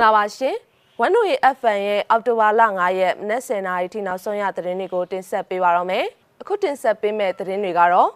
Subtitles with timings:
[0.00, 0.56] င်္ဂလာပါရှင်။
[1.00, 6.04] ဝန်တို့ရဲ့ FN ရဲ့အောက်တိုဘာလ9ရက်မနက်10:00နာရီထိနောက်ဆုံးရသတင်းတွေကိုတင်ဆက်ပေးပါတော့မယ်။
[6.40, 8.10] အခုတင်ဆက်ပေးမယ့်သတင်းတွေကတော့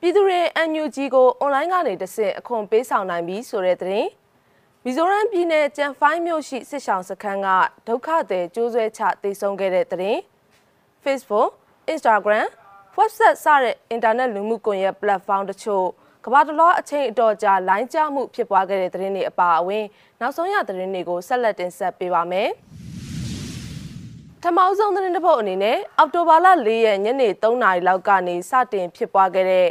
[0.00, 4.08] ပြည်သူတွေ NUG ကိုအွန်လိုင်းကနေတဆင့်အခွန်ပေးဆောင်နိုင်ပြီဆိုတဲ့သတင်း။
[4.84, 7.48] မီဇိုရမ်ပြည်နယ်ကြံဖိုင်းမြို့ရှိစစ်ဆောင်စခန်းက
[7.88, 10.18] ဒုက္ခသည်ကျိုးဆွဲချတိတ်ဆုံးခဲ့တဲ့သတင်း။
[11.04, 11.50] Facebook,
[11.92, 12.48] Instagram,
[12.96, 15.86] WhatsApp စတဲ့အင်တာနက်လူမှုကွန်ရက် platform တချို့
[16.24, 19.84] ကမ္ဘာတလောအချိန်အတော်ကြာလိုင်းကျမှုဖြစ်ပွားခဲ့တဲ့သတင်းတွေအပါအဝင်
[20.20, 22.48] နောက်ဆုံးရသတင်းတွေကိုဆက်လက်တင်ဆက်ပေးပါမယ်။
[24.42, 29.66] ထမောက်ဆုံးသတင်းတစ်ပုဒ်အနေနဲ့အောက်တိုဘာလ၄ရက်ညနေ3နာရီလောက်ကနေစတင်ဖြစ်ပွားခဲ့တဲ့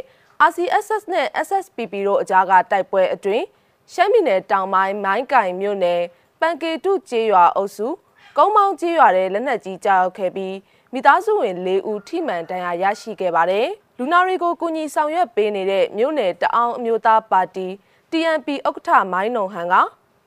[0.48, 3.44] RCSS နဲ့ SSPP တို့အကြားကတိုက်ပွဲအတွင်း
[3.92, 6.02] ရှမ်းပြည်နယ်တောင်ပိုင်းမိုင်းကင်မြို့နယ်
[6.40, 7.88] ပန်ကေတုကျေးရွာအုပ်စု
[8.36, 10.56] ကုန်းမောင်းကျေးရွာတဲ့လက်နက်ကြီးကြောက်ခဲ့ပြီး
[10.92, 13.68] မိသားစုဝင်၄ဦးထိမှန်ဒဏ်ရာရရှိခဲ့ပါတယ်။
[14.02, 17.66] လူနာတွေကိုကူညီဆောင်ရွက်ပေးနေတဲ့မြို့နယ်တအောင်အမျိုးသားပါတီ
[18.10, 19.74] TNP ဥက္ကဋ္ဌမိုင်းနုံဟန်က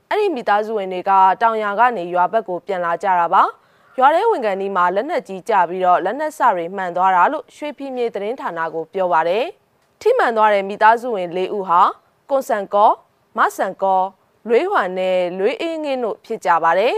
[0.09, 1.11] အဲ့ဒီမိသားစုဝင်တွေက
[1.41, 3.43] တောင်ယာကနေရွာဘက်ကိုပြန်လာကြတာပါ။
[3.97, 9.45] ရွာထဲဝင်ကန်ဒီမှာလက်နက်ကြီးကြပြီးတော့လက်နက်စတွေမှန်သွားတာလို့ရွှေဖီမြေသတင်းဌာနကိုပြောပါတယ်။
[10.01, 11.81] ထိမှန်သွားတဲ့မိသားစုဝင်၄ဦးဟာ
[12.29, 12.91] ကွန်ဆန်ကော
[13.37, 14.01] မဆန်ကော
[14.49, 16.95] လွေးဟွမ်နဲ့လွေးအေးငင်းတို့ဖြစ်ကြပါတယ်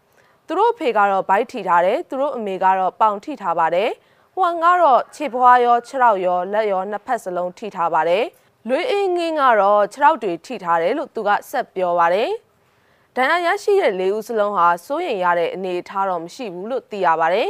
[0.46, 3.90] ။သူတို့အဖေကတော့ဗိုက်ထိထားတယ်သူတို့အမေကတော့ပေါင်ထိထားပါတယ်
[4.40, 8.24] ဟွမ်ကတော့ခြေဖွားရောခြေထောက်ရောလက်ရောနှစ်ဖက်စလုံးထိထားပါတယ်
[8.68, 12.30] လွေးအင်းငင်းကတော့ခြေထောက်တွေထိထားတယ်လို့သူကဆက်ပြောပါတယ်
[13.16, 17.48] ဒဏ်ရာရရှိတဲ့လေးဦးစလုံးဟာစိုးရိမ်ရတဲ့အနေအထားတော့မရှိဘူးလို့သိရပါတယ်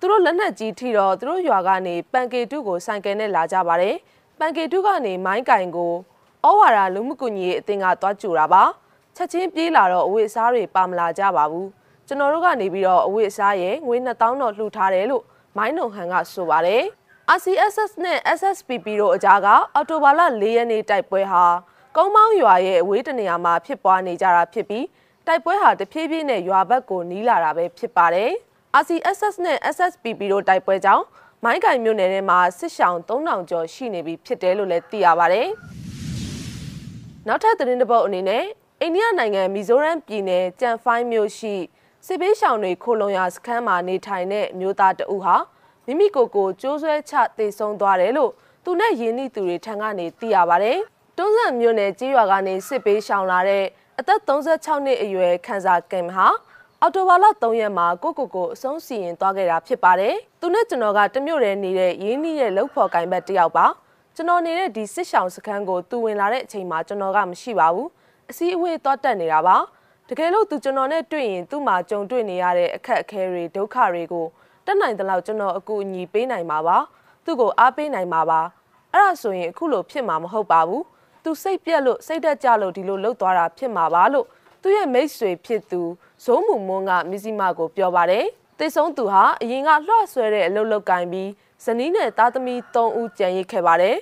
[0.00, 3.96] သူတို့လက်နက်ကြီးထိတော့သူတို့ရွာကနေပန်ကေတုကိုဆိုင်ကယ်နဲ့လာကြပါတယ်
[4.38, 5.92] ပန်ကေတုကနေမိုင်းကင်ကို
[6.46, 8.62] ဩဝါဒလူမှုကွန်ရက်အသင်းကတွားကြူတာပါ
[9.16, 11.68] ချက်ချင်းပြေးလာတော့အဝတ်အစားတွေပါမလာကြပါဘူး
[12.06, 15.24] ကျွန်တော်တို့ကနေပြီးတော့အဝတ်အစားရဲ့ငွေ2000တော့လှူထားတယ်လို့
[15.58, 16.82] မိုင်းနုံဟန်ကဆိုပါတယ်
[17.36, 21.44] RCSS နဲ့ SSPP တို့အကြားကအော်တိုဘာလ၄ရက်နေ့တိုက်ပွဲဟာ
[21.96, 24.86] ကုန်းမောင်းရွာရဲ့အဝေးတနေရာမှာဖြစ်ပွားနေကြတာဖြစ်ပြီး
[25.26, 28.30] တိုက်ပွဲဟာတဖြည်းဖြည်းနဲ့ရွာဘက်ကိုနီးလာတာပဲဖြစ်ပါတယ်။
[28.82, 31.04] RCSS နဲ့ SSPP တို့တိုက်ပွဲကြောင့်
[31.44, 35.48] မိုင်းကင်မြို့နယ်ထဲမှာစစ်ရှောင်း3000ကျော်ရှိနေပြီဖြစ်တယ်လို့လည်းသိရပါတယ်။
[37.28, 38.44] နောက်ထပ်သတင်းတစ်ပုဒ်အနေနဲ့
[38.80, 41.54] အိန္ဒိယနိုင်ငံမီဇိုရမ်ပြည်နယ်ကြံဖိုင်းမြို့ရှိ
[42.06, 45.36] စစ်ဘေးရှောင်တွေခိုလုံရာစခန်းမှာနေထိုင်တဲ့မျိုးသားတဦးဟာ
[45.90, 48.32] မိမိကိုယ်ကိုကျိုးဆွဲချတေဆုံးသွားတယ်လို့
[48.64, 50.78] သူနဲ့ရင်းနှီးသူတွေထံကနေသိရပါတယ်။
[51.16, 53.64] တွန်းဆန်မျိုးနယ်ကြီးရွာကနေစစ်ပေးရှောင်လာတဲ့
[53.98, 56.26] အသက်36နှစ်အရွယ်ခန်းစာကင်ဟာ
[56.80, 63.66] အော်တိုဘာလ3ရက်မှာကိုကိုကိုအဆုံးစီရင်သွားခဲ့တာဖြစ်ပါတယ်။သူနဲ့ကျွန်တော်ကတမျိုးတည်းနေတဲ့ရင်းနှီးရဲ့လှုပ်ဖော်ကိုင်ဘက်တယောက်ပါ။
[64.14, 67.88] ကျွန်တော်နေတဲ့ဒီစစ်ဆောင်စခန်းကိုသူဝင်လာတဲ့အချိန်မှာကျွန်တော်ကမရှိပါဘူး။
[68.30, 69.56] အစည်းအဝေးသွားတက်နေတာပါ။
[70.08, 74.26] တကယ်လို့သူကျွန်တော်နဲ့တွေ့ရင်သူ့မှာကြုံတွေ့နေရတဲ့အခက်အခဲတွေဒုက္ခတွေကို
[74.68, 76.78] တက်နိုင်သလောက်ကျွန်တော်အကူအညီပေးနိုင်မှာပါ
[77.24, 78.40] သူ့ကိုအားပေးနိုင်မှာပါ
[78.92, 80.84] အဲ့ဒါဆိုရင်အခုလိုဖြစ်မှာမဟုတ်ပါဘူး
[81.24, 84.26] သူစိတ်ပြက်လို့စိတ်တက်ကြလို့ဒီလိုလှုပ်သွားတာဖြစ်မှာပါလို့
[84.62, 85.80] သူ့ရဲ့မိတ်ဆွေဖြစ်သူ
[86.24, 88.26] ဇိုးမူမွန်းကမစ္စည်းမကိုပြောပါတယ်
[88.58, 91.30] တေဆုံးသူဟာအရင်ကလှဆွဲတဲ့အလုပ်လုပ်ကင်ပြီး
[91.64, 93.96] ဇနီးနဲ့သားသမီး3ဦးကြံရစ်ခဲ့ပါတယ်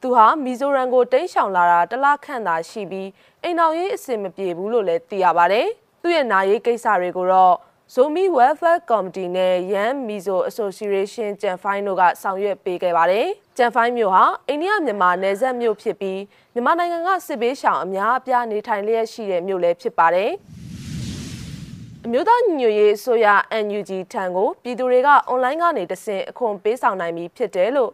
[0.00, 3.08] သူဟာမီဇိုရန်ကိုတိမ်းရှောင်လာတာတလခန့်သာရှိပြီး
[3.42, 5.66] အိမ်တော်ရေးအဆင်မပြေဘူးလို့လည်းသိရပါတယ်။
[6.02, 7.54] သူ့ရဲ့နာရေးကိစ္စတွေကိုတော့
[7.94, 13.26] Zomi Welfare Committee နဲ့ Yan Mizo Association ကြံဖိုင်းတို့ကဆောင်ရွက်ပေးခဲ့ပါတယ်။
[13.58, 16.20] ကြံဖိုင်းမျိုးဟာအိန္ဒိယမြန်မာနယ်စပ်မြို့ဖြစ်ပြီး
[16.54, 20.30] မြန်မာနိုင်ငံကစစ်ဘေးရှောင်အများအပြားနေထိုင်လျက်ရှိတဲ့မြို့လည်းဖြစ်ပါတယ်။
[22.04, 23.26] အမျိုးသားညီညွတ်ရေးအစိုးရ
[23.64, 27.90] NUG ထံကိုပြည်သူတွေကအွန်လိုင်းကနေတဆင့်အခွန်ပေးဆောင်နိုင်ပြီးဖြစ်တယ်လို့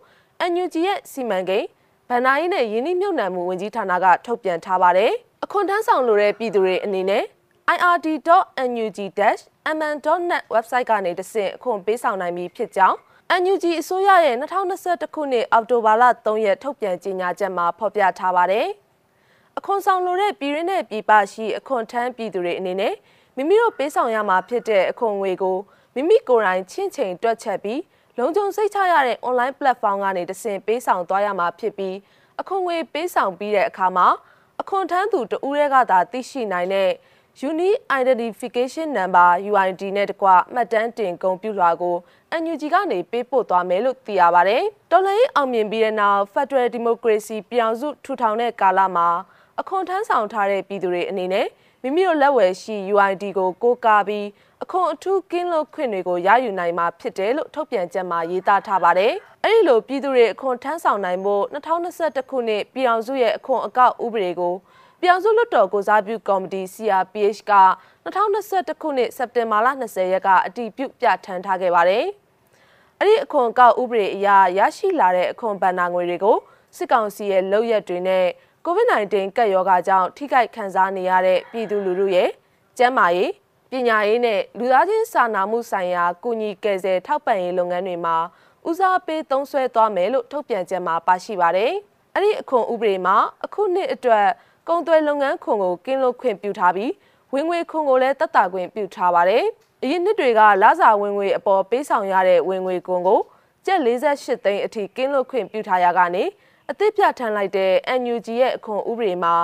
[0.50, 1.66] NUG ရဲ့စီမံကိန်း
[2.08, 5.12] ဗန်နာရေးနဲ့ယင်းနှိမ့်မြုပ်နှံမှုဝန်ကြီးဌာနကထုတ်ပြန်ထားပါတယ်။
[5.44, 7.24] အခွန်ထမ်းဆောင်လိုတဲ့ပြည်သူတွေအနေနဲ့
[7.70, 12.96] ird.nug-mn.net website ကနေတဆင့်အခွန်ပေးဆောင်နိုင်ပြီးဖြစ်ကြောင်း
[13.42, 18.66] NUG အစိုးရရဲ့2021ခုနှစ်အောက်တိုဘာလ3ရက်ထုတ်ပြန်ကြေညာချက်မှာဖော်ပြထားပါတယ်။
[19.58, 22.94] အခွန်ဆောင်လိုတဲ့ပြည်ရင်းနဲ့ပြည်ပရှိအခွန်ထမ်းပြည်သူတွေအနေနဲ့
[23.36, 25.56] မိမိတို့ပေးဆောင်ရမှာဖြစ်တဲ့အခွန်ငွေကို
[25.94, 27.80] မိမိကိုယ်တိုင်ချင်းချိန်တွက်ချက်ပြီး
[28.18, 31.96] လုံခြုံစိတ်ချရတဲ့ online platform ကနေတဆင့်ပေးဆောင်သွားရမှာဖြစ်ပြီး
[32.40, 34.06] အခွန်ငွေပေးဆောင်ပြီးတဲ့အခါမှာ
[34.60, 36.90] အခွန်ထမ်းသူတဦးရဲကသာသိရှိနိုင်တဲ့
[37.40, 41.96] Unique Identification Number UID နဲ့တကွမှတ်တမ်းတင်ဂုဏ်ပြုလွှာကို
[42.42, 49.08] NUG ကနေပေးပို့သွားမယ်လို့သိရပါတယ်။တော်လှန်ရေးအောင်မြင်ပြီးတဲ့နောက် Federal Democracy ပြောင်စုထူထောင်တဲ့ကာလမှာ
[49.60, 51.46] အခွန်ထမ်းဆောင်ထားတဲ့ပြည်သူတွေအနေနဲ့
[51.82, 54.26] မိမိတို့လက်ဝယ်ရှိ UID ကိုကိုးကားပြီး
[54.62, 59.12] အခွန်အထူးကင်းလွတ်ခွင့်တွေကိုရယူနိုင်မှာဖြစ်တယ်လို့ထုတ်ပြန်ချက်မှာရေးသားထားပါတယ်။
[59.44, 64.54] အဲဒီလိုပြည်သူတွေအခွန်ထမ်းဆောင်နိုင်ဖို့2021ခုနှစ်ပြည်အောင်စုရဲ့အခွန်အကောက်ဥပဒေကို
[65.04, 67.54] ပြည်အောင်စုလွှတ်တော်ကိုစားပြုကော်မတီ CRPH က
[68.04, 72.04] 2021ခုနှစ်စက်တင်ဘာလ20ရက်ကအတည်ပြုပြဋ္ဌာန်းထားခဲ့ပါတယ်။
[72.98, 74.28] အဲ့ဒီအခွန်ကောက်ဥပဒေအရ
[74.58, 76.36] ရရှိလာတဲ့အခွန်ဘဏ္ဍာငွေတွေကို
[76.76, 78.26] စစ်ကောင်စီရဲ့လုပ်ရက်တွေနဲ့
[78.66, 82.28] COVID-19 ကပ်ရောဂါကြောင့်ထိခိုက်ခံစားနေရတဲ့ပြည်သူလူထုရဲ့
[82.78, 83.32] ကျန်းမာရေး
[83.70, 88.16] ပညာရေးနဲ့လူသားချင်းစာနာမှုဆိုင်ရာကုညီကယ်ဆယ်ထောက်ပံ့ရေးလုပ်ငန်းတွေမှာ
[88.68, 91.72] ဦးစားပေးသုံးစွဲသွားမယ်လို့ထုတ်ပြန်ချက်မှာပါရှိပါတယ်။
[92.14, 94.26] အဲ့ဒီအခွန်ဥပဒေမှာအခုနှစ်အတွက်
[94.68, 96.92] ကုန်သွယ်လုပ်ငန်းခွန်ကိုကင်းလွတ်ခွင့်ပြုထားပြီး
[97.34, 99.44] ဝင်ငွေခွန်ကိုလည်းတက်တာခွင့်ပြုထားပါတယ်။
[99.82, 103.20] အရင်နှစ်တွေကလစာဝင်ငွေအပေါ်ပေးဆောင်ရတဲ့ဝင်ငွေခွန်ကို
[103.66, 106.24] ကျပ်48သိန်းအထိကင်းလွတ်ခွင့်ပြုထားရကနေ
[106.70, 109.34] အသစ်ပြဋ္ဌာန်းလိုက်တဲ့ NUG ရဲ့အခွန်ဥပဒေမှာ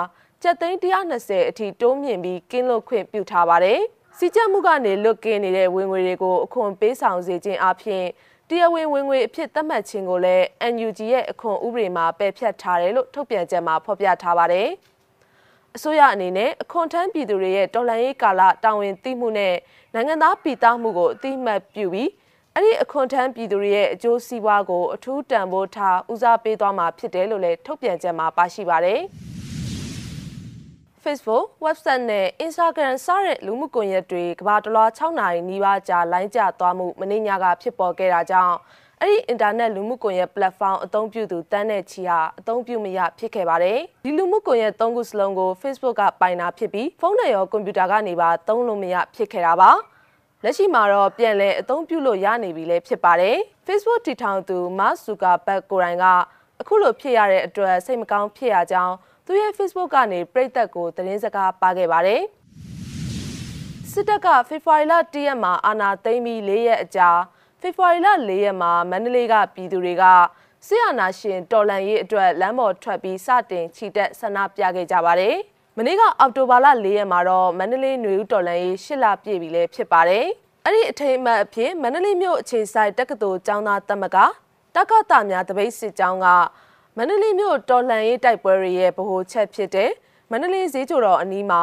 [0.43, 3.79] ကျပ်သိန်း120အထိတိုးမြင့်ပြီးကင်းလွတ်ခွင့်ပြုထားပါတယ်။
[4.17, 8.05] စီကြမှုကနေလွတ်ကင်းနေတဲ့ဝင်ငွေတွေကိုအခွန်ပေးဆောင်စေခြင်းအပြင်
[8.49, 14.69] တရားဝင်ဝင်ငွေအဖြစ်သတ်မှတ်ခြင်းကိုလည်း NUG ရဲ့အခွန်ဥပဒေမှာပယ်ဖျက်ထားတယ်လို့ထုတ်ပြန်ချက်မှာဖော်ပြထားပါတယ်။
[15.75, 19.55] အစိုးရအနေနဲ့အခွန်ထမ်းပြည်သူတွေရဲ့တော်လှန်ရေးကာလတာဝန်သိမှုနဲ့
[19.93, 22.09] နိုင်ငံသားပြည်သားမှုကိုအတိအမှတ်ပြုပြီး
[22.55, 28.99] အဲ့ဒီအခွန်ထမ်းပြည်သူတွေရဲ့အကျိုးစီးပွားကိုအထူးတန်ဖိုးထားဦးစားပေးသွားမှာဖြစ်တယ်လို့လည်းထုတ်ပြန်ချက်မှာပါရှိပါတယ်။
[31.03, 38.55] Facebook, website နဲ့ Instagram စတဲ့လူမှုကွန်ရက်တွေကမ္ဘာတလွှား6နာရီနီးပါးကြာလိုင်းကျသွားမှုမနေ့ညကဖြစ်ပေါ်ခဲ့တာကြောင့်
[39.03, 49.71] အဲ့ဒီအင်တာနက်လူမှုကွန်ရက် platform အသုံးပြုသူတန်းတဲ့ချီဟာအသုံးပြုမရဖြစ်ခဲ့ပါတယ်။ဒီလူမှုကွန်ရက်၃ခုစလုံးကို Facebook ကပိုင်တာဖြစ်ပြီးဖုန်းနဲ့ရောကွန်ပျူတာကနေပါသုံးလို့မရဖြစ်ခဲ့တာပါ။
[50.43, 53.37] လက်ရှိမှာတော့ပြန်လည်အသုံးပြုလို့ရနေပြီလည်းဖြစ်ပါတယ်။
[53.67, 56.05] Facebook တည်ထောင်သူ Mark Zuckerberg ကိုယ်တိုင်က
[56.61, 58.95] အခုလိုဖြစ်ရတဲ့အတွက်စိတ်မကောင်းဖြစ်ရကြောင်း
[59.25, 62.21] သူရဲ့ Facebook ကနေပြည်သက်ကိုသတင်းစကားပါခဲ့ပါတယ်။
[63.91, 67.09] စစ်တပ်ကဖေဖော်ဝါရီလ၁ရက်မှာအာဏာသိမ်းပြီး၄ရက်အကြာ
[67.61, 70.03] ဖေဖော်ဝါရီလ၄ရက်မှာမန္တလေးကပြည်သူတွေက
[70.65, 75.35] ဆီယနာရှင်တော်လန်ရေးအတွက်လမ်းပေါ်ထွက်ပြီးစတင်ချီတက်ဆန္ဒပြခဲ့ကြပါတယ်။
[75.77, 80.25] မနေ့ကအောက်တိုဘာလ၄ရက်မှာတော့မန္တလေးຫນွေဦးတော်လန်ရေးရှစ်လပြည့်ပြီလည်းဖြစ်ပါတယ်။
[80.65, 84.17] အဲ့ဒီအထိမ်းအမှတ်အဖြစ်မန္တလေးမြို့အခြေဆိုင်တက္ကသိုလ်ကျောင်းသားတက်မက
[84.75, 86.27] တက္ကသများတပိတ်စစ်ကြောင်းက
[86.97, 89.91] မန္တလေးမြို့တော်လှန်ရေးတိုက်ပွဲတွေရဲ့ဗဟိုချက်ဖြစ်တဲ့
[90.31, 91.61] မန္တလေးဈေးကျော်တော်အနီးမှာ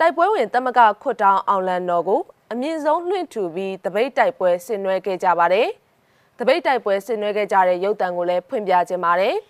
[0.00, 2.20] တိုက်ပွဲဝင်တမကခွတ်တောင်းအောင်လန်တော်ကို
[2.54, 5.68] အမြင့်ဆုံးလွှင့်ထူပြီးတပိတ်တိုက်ပွဲဆင်နွှဲခဲ့ကြပါတယ်။
[6.38, 9.34] တပိတ်တိုက်ပွဲဆင်နွှဲခဲ့ကြတဲ့ရုပ်တံကိုလည်းဖွင့်ပြခြင်းပါတယ်။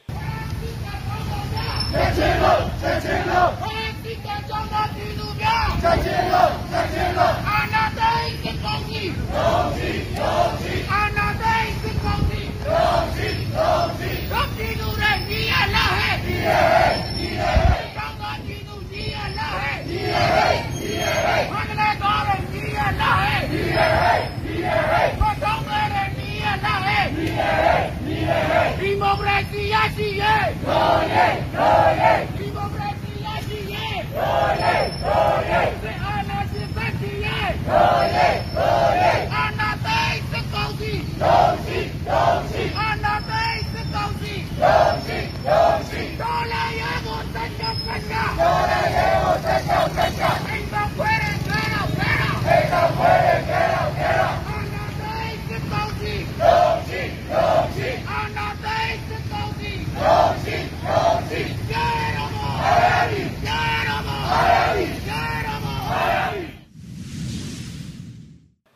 [1.93, 22.23] ချက်ချင်းလို့ချက်ချင်းလို့ဟေးဒီကကြောင့်တော့ဒီလူများချက်ချင်းလို့ချက်ချင်းလို့အာနာသိန်းကကောင်းကြီးရောကြီးရောကြီးအာနာသိန်းကကောင်းကြီးရောကြီးရောကြီးတော့ဒီလူတွေကြီးရလားဟဲ့ကြီးရဟဲ့ကြီးရဟဲ့ကြောင့်တော့ဒီလူကြီးရလားဟဲ့ကြီးရဟဲ့ကြီးရဟဲ့ဘာကလေးတော့
[22.53, 35.69] ကြီးရလားဟဲ့ကြီးရဟဲ့ကြီးရဟဲ့ဘာတော့လဲကြီးရလားဟဲ့ကြီးရဟဲ့ကြီးရဟဲ့ဒီမိုကရေစီရရှိရဲ့ရောရဲ့ရောရဲ့ဒီမိုကရေစီရရှိရဲ့ရောရဲ့ရောရဲ့
[36.05, 40.93] အာနာစီပတ်စီရဲ့ရောရဲ့ရောရဲ့အာနာသိစကောင်းစီ
[41.23, 41.79] ရောစီ
[42.09, 45.19] ရောစီအာနာသိစကောင်းစီရောစီ
[45.49, 57.03] ရောစီတော်လာရကိုတက်ချက်ပတ်ကတော်လာရကိုတက်ချက်ပတ်ကအင်ပါခွဲရကြတော့ဖဲတော့အိမ်ကခွဲရကြတော့ဖဲတော့အာနာသိစကောင်းစီရောစီ
[57.33, 60.57] ရောစီအာနာသိစကောင်းစီရောစီ
[60.87, 61.41] ရောစီ
[61.71, 62.73] ကြရတော့ဟာ
[63.11, 64.41] ရီကြရတော့ဟာ
[64.77, 66.03] ရီကြရတော့ဟာ
[66.35, 66.45] ရီ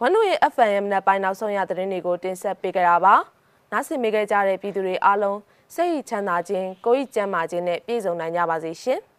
[0.02, 3.14] ဝန်တို့ရဲ့ FM နဲ့ပိုင်းနောက်ဆုံးရသတင်းတွေကိုတင်ဆက်ပေးကြတာပါ။
[3.72, 5.38] နားဆင်မိခဲ့ကြတဲ့ပြည်သူတွေအားလုံး
[5.74, 9.00] စိတ်ချမ်းသာခြင်းကိုယ်ဤကျန်းမာခြင်းနဲ့ပြည့်စုံနိုင်ကြပါစေရှင်။